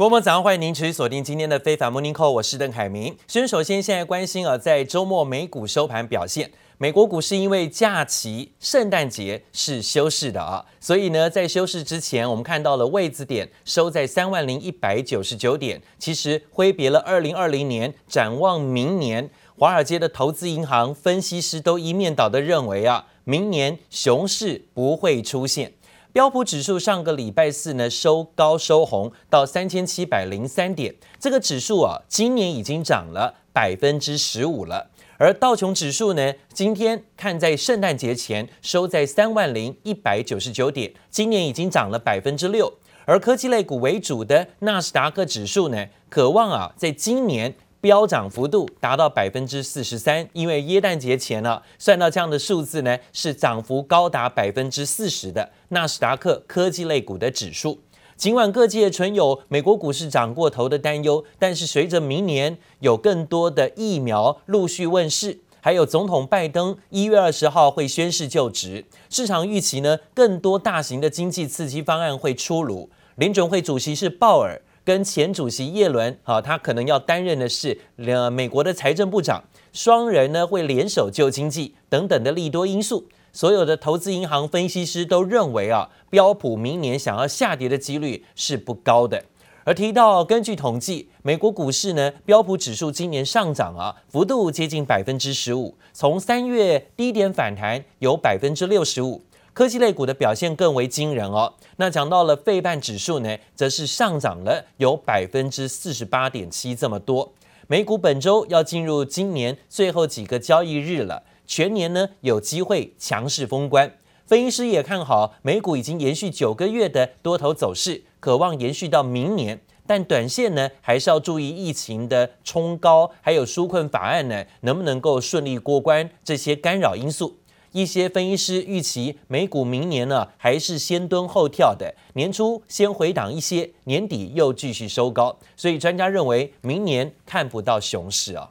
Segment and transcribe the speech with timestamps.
[0.00, 3.14] 各位早上欢迎您持续锁定今天的非凡 Morning Call，我是邓凯明。
[3.26, 19.28] 先首先现在关心啊，在周末美股收盘表现，美国股市因为假期圣诞节是休市的啊，所以呢，在休市之前，我们看到了位置点收在三万零一百九十九点，其实挥别了二零二零年，展望明年，
[19.58, 25.74] 华尔街的投资银行分析师都一面倒的认为啊，明年熊市不会出现。
[26.12, 34.90] 标普指数上个礼拜四呢收高收红到三千七百零三点，这个指数啊今年已经涨了百分之十五了。
[35.18, 42.72] 而道琼指数呢今天看在圣诞节前收在三万零一百九十九点，今年已经涨了百分之六。
[43.04, 47.54] 而科技类股为主的纳斯达克指数呢，可望啊在今年。
[47.80, 57.80] 飙涨幅度达到百分之四十三，因为耶诞节前呢，算到这样的数字呢，是涨幅高达百分之四十的纳斯达克科技类股的指数。
[58.16, 72.90] 尽管各界存有美国股市涨过头的担忧，但是随着明年有更多的疫苗陆续问世，还有总统拜登一月二十号会宣誓就职，市场预期呢，更多大型的经济刺激方案会出炉。
[73.16, 74.60] 联准会主席是鲍尔。
[74.84, 89.24] 跟前主席耶伦，啊，他可能要担任的是呃美国的财政部长，双人呢会联手救经济等等的利多因素，所有的投资银行分析师都认为啊，标普明年想要下跌的几率是不高的。
[89.64, 99.22] 而提到根据统计，美国股市呢，标普指数今年上涨啊，幅度接近百分之十五，从三月低点反弹有百分之六十五。
[99.60, 101.52] 科技类股的表现更为惊人哦。
[101.76, 107.34] 那讲到了费半指数呢，则是上涨了有百分之四十八点七这么多。
[107.66, 113.92] 美股本周要进入今年最后几个交易日了，全年呢有机会强势封关。
[114.24, 119.60] 分析师也看好美股已经延续九个月的多头走势，可望延续到明年。
[119.86, 127.36] 但短线呢，还是要注意疫情的冲高，还有纾困法案呢能不能够顺利过关这些干扰因素。
[127.72, 138.50] 一些分析师预期美股明年呢还是先蹲后跳的，年初先回档一些，年底又继续收高，所以专家认为明年看不到熊市啊。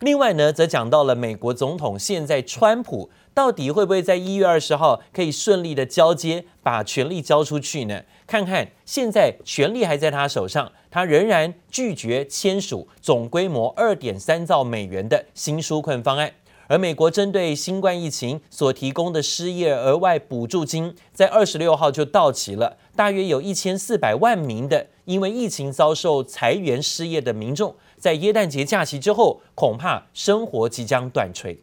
[0.00, 8.02] 另外呢，则讲到了美国总统现在川普到底会不会在一月二十号可以顺利的交接，把权力交出去呢？
[8.24, 16.32] 看看现在权力还在他手上，他仍然拒绝签署总规模二点三兆美元的新纾困方案。
[16.68, 22.76] 而美国针对新冠疫情所提供的失业额外补助金，在二十六号就到期了。
[22.94, 31.58] 大约有一千四百万名的因为疫情遭受裁员失业的民众，在耶诞节假期之后，恐怕生活即将断炊。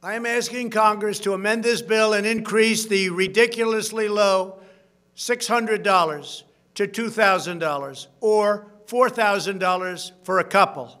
[0.00, 4.54] I am asking Congress to amend this bill and increase the ridiculously low
[5.16, 6.40] six hundred dollars
[6.74, 10.98] to two thousand dollars or four thousand dollars for a couple.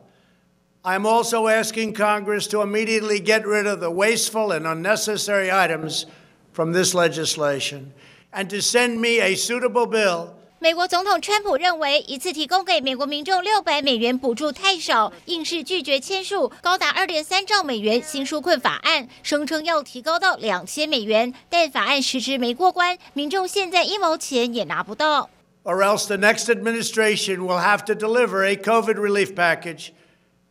[0.83, 6.05] I'm also asking Congress to immediately get rid of the wasteful and unnecessary items
[6.53, 7.93] from this legislation
[8.31, 10.35] and to send me a suitable bill.
[10.59, 25.29] 美国总统川普认为，一次提供给美国民众六百美元补助太少，硬是拒绝签署高达二点三兆美元新纾困法案，声称要提高到两千美元，但法案迟迟没过关，民众现在一毛钱也拿不到。
[25.63, 29.89] Or else the next administration will have to deliver a COVID relief package.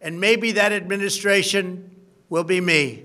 [0.02, 1.96] and maybe that administration
[2.30, 3.04] will be me,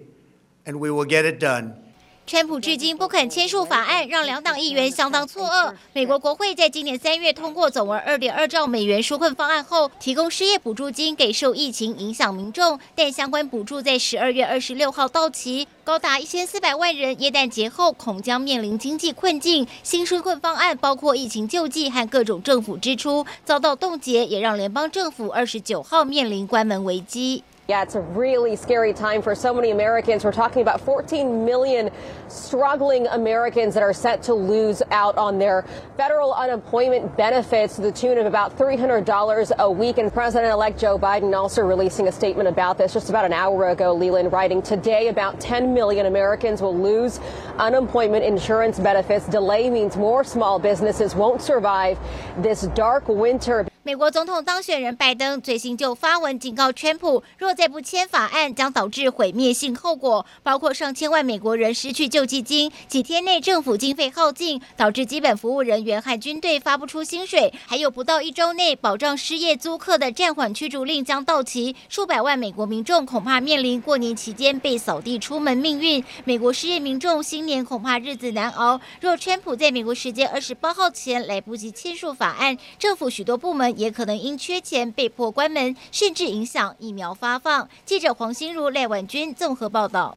[0.65, 1.84] and we will get it done.
[2.27, 5.75] 川普至今不肯签署法案，让两党议员相当错愕。
[5.93, 19.67] 美国国会在今年三月通过总额二点二兆美元纾困方案后，提供失业补助金给受疫情影响民众，但相关补助在十二月二十六号到期，高达一千四百万人耶诞节后恐将面临经济困境。
[19.83, 27.45] 新纾困方案包括疫情救济和各种政府支出遭到冻结，也让联邦政府二十九号面临关门危机。
[27.67, 30.23] Yeah, it's a really scary time for so many Americans.
[30.23, 31.89] We're talking about 14 million
[32.29, 35.65] struggling Americans that are set to lose out on their
[35.97, 39.97] federal unemployment benefits to the tune of about $300 a week.
[39.97, 43.95] And President-elect Joe Biden also releasing a statement about this just about an hour ago,
[43.95, 47.19] Leland, writing today about 10 million Americans will lose
[47.57, 49.27] unemployment insurance benefits.
[49.27, 51.99] Delay means more small businesses won't survive
[52.43, 53.67] this dark winter.
[53.87, 76.03] 美国总统当选人拜登最新就发文警告川普，若再不签法案，将导致毁灭性后果，包括上千万美国人失去救济金，几天内政府经费耗尽，导致基本服务人员和军队发不出薪水，还有不到一周内保障失业租客的暂缓驱逐令将到期，数百万美国民众恐怕面临过年期间被扫地出门命运。
[76.25, 78.81] 美国失业民众新年恐怕日子难熬。
[79.03, 83.74] 若川普在美国时间二十八号前来不及签署法案，政府许多部门。
[83.77, 87.69] 也可能因缺钱被迫关门，甚至影响疫苗发放。
[87.85, 90.17] 记者黄心如、赖婉君综合报道。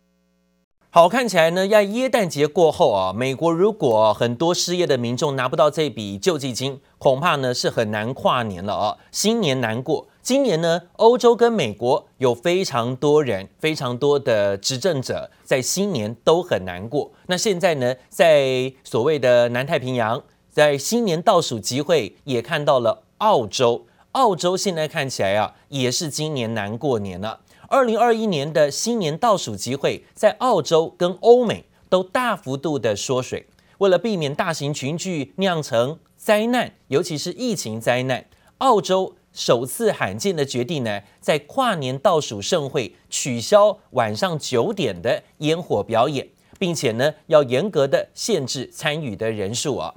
[0.90, 10.08] 好，看起来呢，要耶诞节过后啊，美国如果很多失业的民众拿不到这笔救济金，恐怕呢是很难跨年了啊，新年难过。
[10.24, 17.12] 今年呢，欧洲跟美国有非常多人、非常多的执政者在新年都很难过。
[17.28, 27.42] 那现在呢，在所谓的南太平洋，在新年倒数集会也看到了澳洲，澳洲现在看起来啊，也是今年难过年了。
[27.70, 33.48] 二零二一年的新年倒数集会，在澳洲跟欧美都大幅度的缩水，
[33.80, 38.26] 为了避免大型群聚酿成灾难，尤其是疫情灾难，
[38.60, 46.28] 澳洲首次罕见的决定呢，在跨年倒数盛会取消晚上九点的烟火表演，
[46.58, 49.94] 并且呢，要严格的限制参与的人数啊。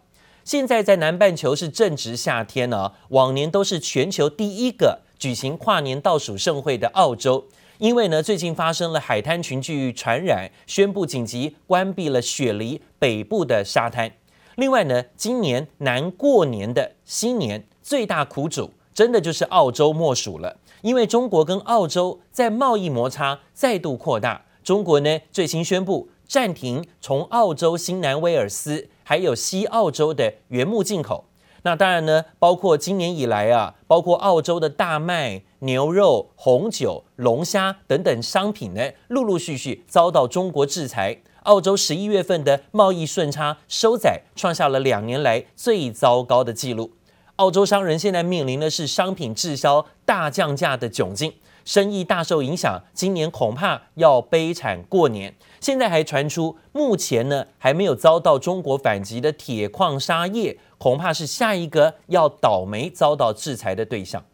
[0.50, 7.46] 现在在南半球是正值夏天呢、往年都是全球第一个举行跨年倒数盛会的澳洲。
[7.78, 14.10] 因为呢，最近发生了海滩群聚传染，宣布紧急关闭了雪梨北部的沙滩。
[14.56, 20.56] 另外呢，今年难过年的新年最大苦主，真的就是澳洲莫属了。
[20.82, 31.24] 因为中国跟澳洲在贸易摩擦再度扩大，中国呢最新宣布暂停从澳洲新南威尔斯还有西澳洲的原木进口。
[31.62, 41.22] 那当然呢，包括今年以来啊，包括澳洲的大麦、牛肉、红酒、龙虾等等商品呢，陆陆续续遭到中国制裁。
[41.42, 46.92] 澳洲十一月份的贸易顺差收窄，创下了两年来最糟糕的记录。
[47.34, 51.32] 澳洲商人现在面临的是商品滞销、大降价的窘境，
[51.64, 55.34] 生意大受影响，今年恐怕要悲惨过年。
[55.60, 60.58] 现在还传出，目前呢还没有遭到中国反击的铁矿砂业。
[60.78, 64.24] 恐怕是下一个要倒霉遭到制裁的对象。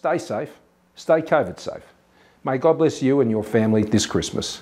[0.00, 0.48] Stay safe,
[0.96, 1.80] stay COVID safe.
[2.44, 4.58] May God bless you and your family this Christmas.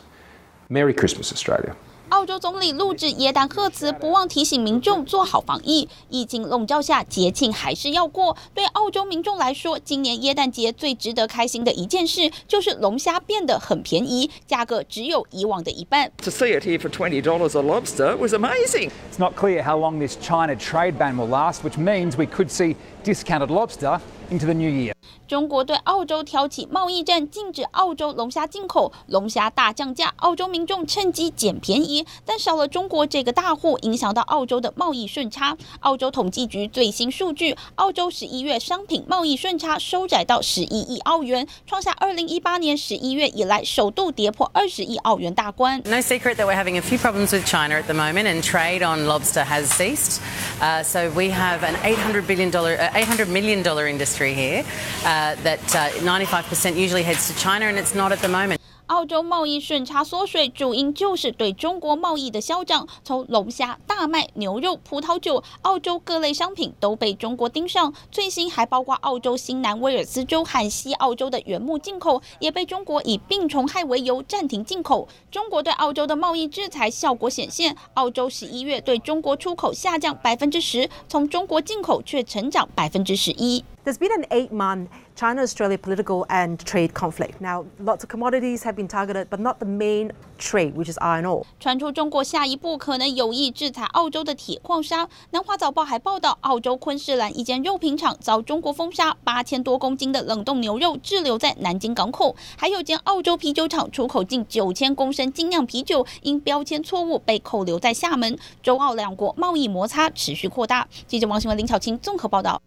[0.70, 1.74] Merry Christmas, Australia.
[2.14, 5.88] 澳洲总理录制耶诞贺词，不忘提醒民众做好防疫。
[6.08, 8.36] 疫情笼罩下，节庆还是要过。
[8.54, 16.12] 对澳洲民众来说，今年耶诞节最值得开心的一件事，就是龙虾变得很便宜，价格只有以往的一半。
[16.18, 18.92] To see it here for twenty dollars a lobster was amazing.
[19.10, 22.48] It's not clear how long this China trade ban will last, which means we could
[22.48, 23.98] see discounted lobster
[24.30, 24.92] into the new year.
[25.26, 32.03] 中国对澳洲挑起贸易战，禁止澳洲龙虾进口，龙虾大降价，澳洲民众趁机捡便宜。
[32.25, 35.55] 但少了中国这个大户，影响到澳洲的贸易顺差。
[35.81, 45.81] 澳洲统计局最新数据，澳洲十一月商品贸易顺差收窄到十一亿澳元，创下二零一八年十一月以来首度跌破二十亿澳元大关。
[45.85, 49.05] No secret that we're having a few problems with China at the moment, and trade on
[49.05, 50.19] lobster has ceased.
[50.59, 54.33] Uh, so we have an eight hundred billion dollar, uh, eight hundred million dollar industry
[54.33, 54.63] here.
[55.05, 55.59] Uh, that
[56.01, 58.59] 95% usually heads to China, and it's not at the moment.
[58.86, 62.86] 澳洲贸易顺差缩水，主因就是对中国贸易的消长。
[63.02, 67.94] 从龙虾、大麦、牛肉、葡萄酒，澳洲各类商品都被中国盯上。
[68.10, 75.08] 最新还包括澳洲新南威尔斯州和西澳洲的原木进口，也被中国以病虫害为由暂停进口。
[75.30, 83.64] 中国对澳洲的贸易制裁效果显现，澳洲十一月对中国出口下降百分之十，从中国进口却成长百分之十一。
[83.84, 84.86] There's been an eight-month
[85.16, 87.40] China-Australia political and trade conflict.
[87.40, 91.24] Now, lots of commodities have been targeted, but not the main trade, which is iron
[91.24, 91.44] ore.
[91.60, 95.08] 传出中国下一步可能有意制裁澳洲的铁矿砂。
[95.30, 102.34] 南华早报还报道，澳洲昆士兰一间肉品厂遭中国封杀，八千多公斤的冷冻牛肉滞留在南京港口。
[102.56, 108.36] 还有间澳洲啤酒厂出口近九千公升精酿啤酒，因标签错误被扣留在厦门。
[108.62, 110.88] 中澳两国贸易摩擦持续扩大。
[111.06, 112.60] 记者王新文、林巧清综合报道。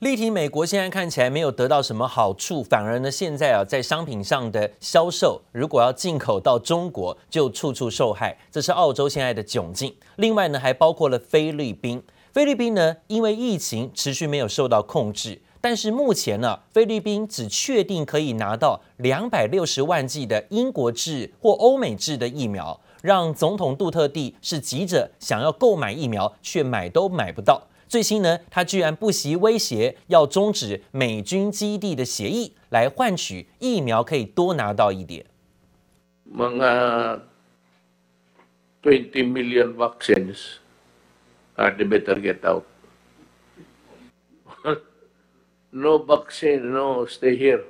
[0.00, 8.38] 力挺美国现在看起来没有得到什么好处，反而呢，现在啊，在商品上的销售，如果要进口到中国，就处处受害。
[8.48, 9.92] 这是澳洲现在的窘境。
[10.14, 12.00] 另外呢，还包括了菲律宾。
[12.32, 27.60] 菲律宾呢，因为疫情持续没有受到控制，但是目前呢，菲律宾只确定可以拿到两百六十万剂的英国制或欧美制的疫苗，让总统杜特地是急着想要购买疫苗，却买都买不到。
[27.88, 35.24] 最新呢，他居然不惜威胁要终止美军基地的协议，来换取疫苗可以多拿到一点。
[36.30, 37.20] Mga
[38.82, 40.58] twenty million vaccines
[41.56, 42.64] are the better get out.
[45.70, 47.62] No vaccine, no stay here.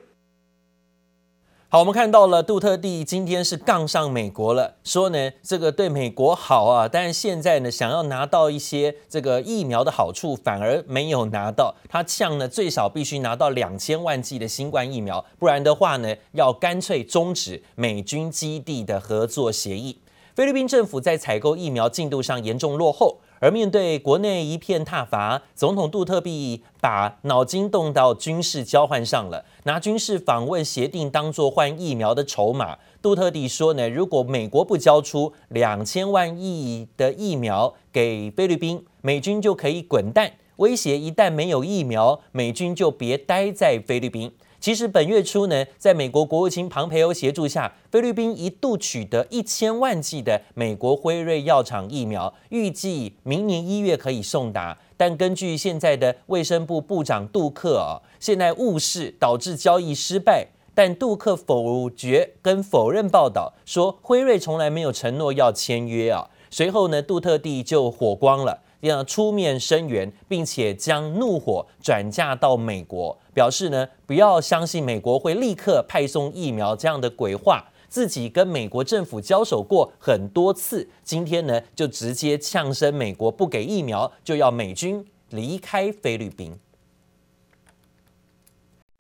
[1.71, 11.75] 好，我们看到了杜特地今天是杠上美国了，说呢这个对美国好啊，但是现在呢想要拿到一些这个疫苗的好处，反而没有拿到。
[11.87, 19.99] 他呛呢最少必须拿到两千万剂的新冠疫苗，不然的话呢要干脆终止美军基地的合作协议。
[20.35, 23.19] 菲律宾政府在采购疫苗进度上严重落后。
[23.41, 32.79] 而面对国内一片挞伐，总统杜特蒂把脑筋动到军事交换上了，拿军事访问协定当作换疫苗的筹码。
[33.01, 44.33] 杜特蒂说呢，如果美国不交出两千万亿的疫苗给菲律宾，美军就可以滚蛋，威胁一旦没有疫苗，美军就别待在菲律宾。
[44.61, 54.77] 其实本月初呢，在美国国务卿庞培欧协助下，菲律宾一度取得一千万剂的美国辉瑞药厂疫苗，预计明年一月可以送达。
[54.97, 60.49] 但根据现在的卫生部部长杜克啊，现在误事导致交易失败。
[60.75, 66.31] 但杜克否决跟否认报道，说辉瑞从来没有承诺要签约啊。
[66.51, 68.63] 随后呢，杜特地就火光了。
[68.81, 77.65] 要出面声援，并且将怒火转嫁到美国，表示呢，不要相信美国会立刻派送疫苗这样的鬼话。
[77.89, 86.55] 自己跟美国政府交手过很多次，今天呢就直接呛声，美国不给疫苗，就要美军离开菲律宾。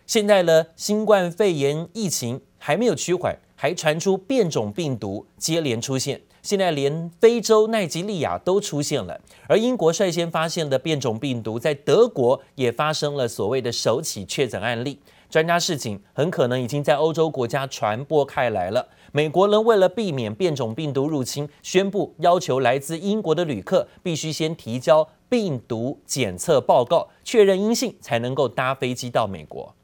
[0.07, 6.23] 现在呢，新冠肺炎疫情还没有趋缓，还传出变种病毒接连出现。
[6.43, 14.99] 现在连非洲奈及利亚都出现了，而英国率先发现的变种病毒，在德国也发生了所谓的首起确诊案例。
[15.29, 18.89] 专家示警，很可能已经在欧洲国家传播开来了。
[19.13, 29.75] 美国人为了避免变种病毒入侵，宣布要求来自英国的旅客必须先提交病毒检测报告，确认阴性才能够搭飞机到美国。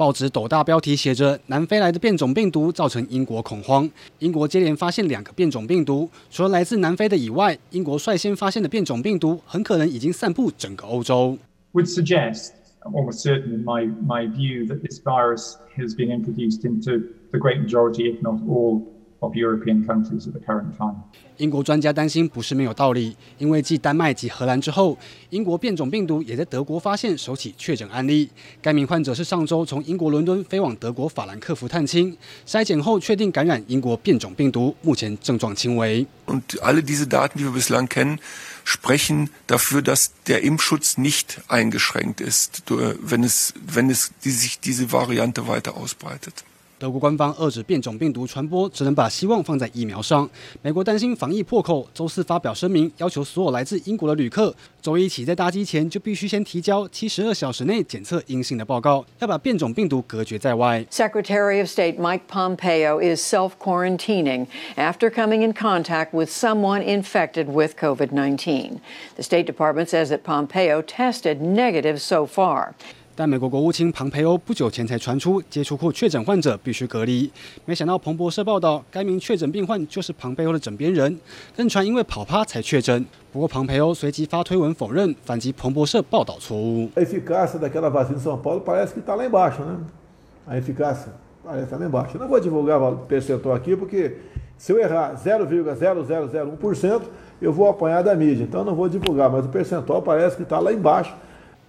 [0.00, 3.86] 报纸斗大标题写着：“南非来的变种病毒造成英国恐慌。”
[4.20, 11.36] 英国接连发现两个变种病毒，除了来自南非的以外，英国率先发现的变种病毒很可能已经散布整个欧洲。
[11.74, 12.52] Would suggest,
[12.82, 17.60] almost certain in my my view, that this virus has been introduced into the great
[17.60, 18.80] majority, if not all.
[19.22, 21.02] Of European countries at the current time.
[21.36, 24.96] 英国专家担心不是没有道理，因为继丹麦及荷兰之后，
[25.28, 28.30] 英国变种病毒也在德国发现首起确诊案例。
[28.62, 36.06] 该名患者是上周从英国伦敦飞往德国法兰克福探亲，筛检后确定感染英国变种病毒，目前症状轻微。
[36.26, 38.18] Und alle diese Daten, die wir bislang kennen,
[38.64, 42.62] sprechen dafür, dass der Impfschutz nicht eingeschränkt ist,
[43.02, 46.44] wenn es, wenn es die, sich diese Variante weiter ausbreitet.
[46.80, 50.26] 德国官方遏制变种病毒传播，只能把希望放在疫苗上。
[50.62, 60.82] 美国担心防疫破口，周四发表声明，要求所有来自英国的旅客，周一起在搭机前就必须先提交七十二小时内检测阴性的报告，要把变种病毒隔绝在外。
[60.90, 64.46] Secretary of State Mike Pompeo is self-quarantining
[64.76, 68.78] after coming in contact with someone infected with COVID-19.
[69.16, 72.74] The State Department says that Pompeo tested negative so far.
[73.20, 77.30] 但美国国务卿庞培欧不久前才传出接触过确诊患者必须隔离，
[77.66, 81.20] 没想到彭博社报道，该名确诊病患就是庞培欧的枕边人，
[81.54, 83.04] 更传因为跑趴才确诊。
[83.30, 86.88] 不过庞培欧随即发推文否认，反击彭博社报道错误。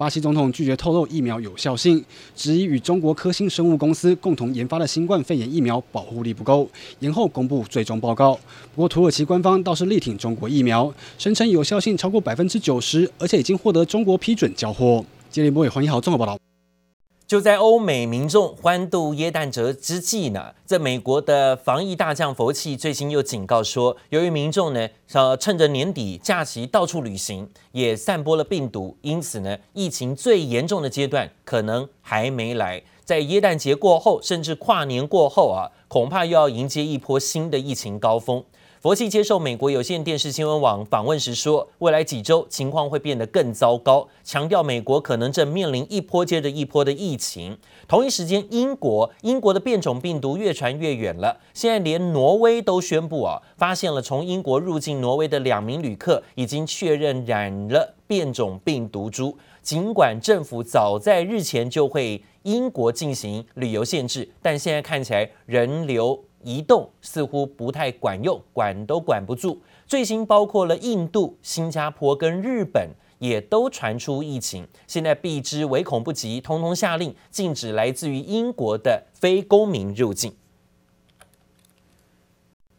[0.02, 2.04] 巴西总统拒绝透露疫苗有效性，
[2.36, 6.68] 质疑与中国科兴生物公司共同研发的新冠肺炎疫苗保护力不够，
[7.02, 8.34] 延后公布最终报告。
[8.74, 15.06] 不过土耳其官方倒是力挺中国疫苗，声称有效性超过百分之九十，而且已经获得中国批准交货。
[15.30, 16.51] 接力波也欢迎好综合报道。
[17.32, 32.84] 就在欧美民众欢度耶诞节之际呢，在美国的防疫大将佛奇最新又警告说，由于民众呢，呃，趁着年底假期到处旅行，也散播了病毒，因此呢，疫情最严重的阶段可能还没来。
[33.06, 38.44] 在耶诞节过后，甚至跨年过后啊，恐怕又要迎接一波新的疫情高峰。
[38.82, 47.56] 佛系接受美国有线电视新闻网访问时说，未来几周情况会变得更糟糕，强调美国可能正面临一波接着一波的疫情。
[47.88, 59.38] 同一时间，英国英国的变种病毒越传越远了，现在连挪威都宣布啊，发现了从英国入境挪威的两名旅客已经确认染了变种病毒株。
[59.62, 66.24] 尽管政府早在日前就会英国进行旅游限制，但现在看起来人流。
[66.44, 69.62] 移动似乎不太管用，管都管不住。
[69.88, 74.68] 最新包括了印度、新加坡跟日本，也都传出疫情。
[74.88, 80.34] 现在避之唯恐不及，通通下令禁止来自于英国的非公民入境。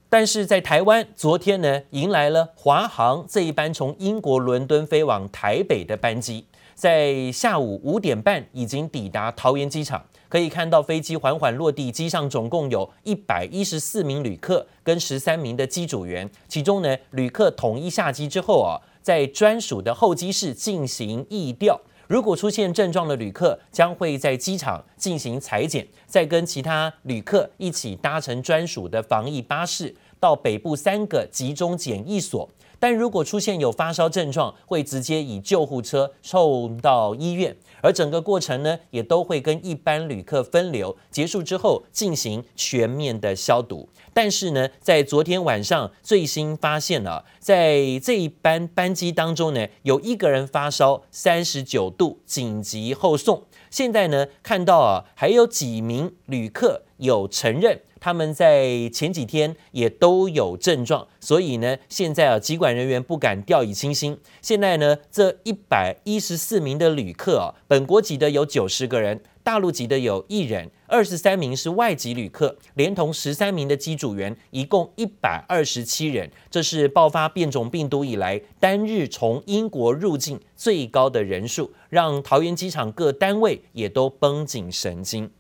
[0.09, 10.05] 但是在台湾，昨天呢，迎来了华航这一班从英国伦敦飞往台北的班机，在下午五点半已经抵达桃园机场。
[10.33, 21.79] 可以看到飞机缓缓落地，机上总共有一百一十四名旅客跟十三名的机组员，其中呢，旅客统一下机之后啊，在专属的候机室进行疫调。
[22.07, 32.49] 如果出现症状的旅客，将会在机场进行采检，再跟其他旅客一起搭乘专属的防疫巴士到北部三个集中检疫所。
[32.83, 37.57] 但如果出现有发烧症状，会直接以救护车送到医院。
[37.81, 43.89] 而整个过程呢，也都会跟一般旅客分流，结束之后进行全面的消毒。
[44.13, 53.45] 但是呢，在昨天晚上最新发现了，在这一班班机当中呢，有一个人发烧三十九度，紧急后送。
[53.71, 57.81] 现在呢，看到啊，还有几名旅客有承认。
[58.03, 64.19] 他们在前几天也都有症状，所以呢，现在啊，机管人员不敢掉以轻心。
[64.41, 76.29] 现在呢，这一百一十四名的旅客啊，本国籍的有九十个人，大陆籍的有一人，二十三名是外籍旅客，连同十三名的机组员，一共一百二十七人。
[76.51, 85.31] 这是爆发变种病毒以来单日从英国入境最高的人数，让桃园机场各单位也都绷紧神经。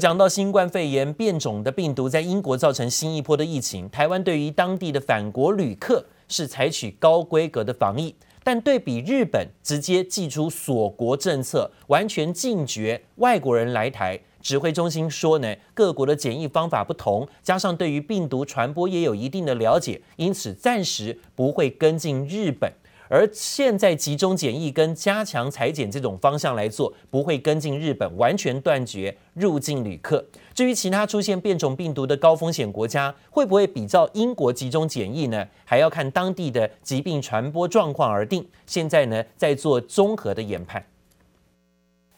[0.00, 14.18] 讲到新冠肺炎变种的病毒在英国造成新一波的疫情，台湾对于当地的返国旅客是采取高规格的防疫，但对比日本直接祭出锁国政策，完全禁绝外国人来台。
[14.40, 22.72] 指挥中心说呢，各国的检疫方法不同，加上对于病毒传播也有一定的了解，因此暂时不会跟进日本。
[23.12, 30.24] 而现在集中检疫跟加强裁剪这种方向来做，不会跟进日本，完全断绝入境旅客。
[30.54, 35.46] 至于其他出现变种病毒的高风险国家，会不会比照英国集中检疫呢？
[35.66, 38.48] 还要看当地的疾病传播状况而定。
[38.64, 40.82] 现在呢，在做综合的研判。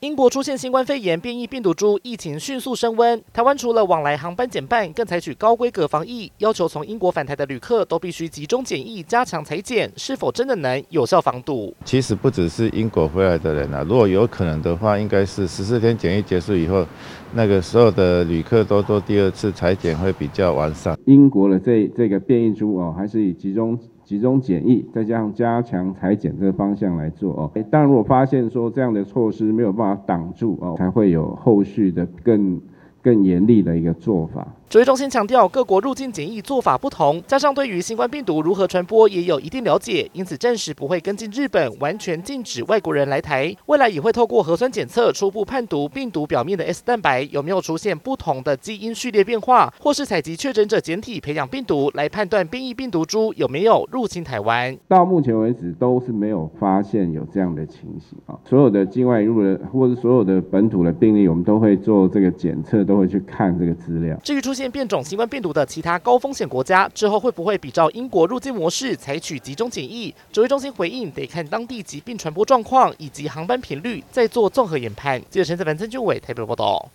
[0.05, 3.19] 英国出现新冠肺炎变异病毒株，疫情迅速升温。
[3.33, 11.73] 台湾除了往来航班减半，更采取高规格防疫，要求从英国返台的旅客都必须集中检疫，加强裁剪，是否真的能有效防堵？
[11.87, 16.87] 其实不只是英国回来的人啊，如果有可能的话，应该是十四天检疫结束以后，
[17.33, 20.99] 那个时候的旅客都做第二次裁剪会比较完善。
[21.07, 23.79] 英国的这这个变异株哦，还是以集中。
[24.05, 27.51] 集中检疫，再加上加强裁剪这个方向来做哦。
[27.71, 32.61] 当然，如果发现说这样的措施没有办法挡住哦，才会有后续的更
[33.03, 34.47] 更严厉的一个做法。
[34.75, 43.55] 指挥中心强调，各国入境检疫做法不同，加上对于新冠病毒如何传播也有一定了解，因此暂时不会跟进日本完全禁止外国人来台。
[43.67, 54.77] 未来也会透过核酸检测初步判读病毒表面的 S 蛋白有没有出现不同的基因序列变化，或是采集确诊者检体培养病毒来判断变异病毒株有没有入侵台湾。
[54.89, 64.19] 到目前为止都是没有发现有这样的情形啊，所有的境外入的或者所有的本土的病例，我们都会做这个检测，都会去看这个资料。
[64.25, 70.15] 至于出变种新冠病毒的其他高风险国家之后会不会比照英国入境模式采取集中检疫？
[70.33, 75.21] 指挥中心回应得看当地疾病传播状况以及航班频率，再做综合研判。
[75.31, 76.91] 记者陈子凡、曾俊伟台北报道。